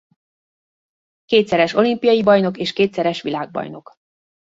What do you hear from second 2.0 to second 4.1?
bajnok és kétszeres világbajnok.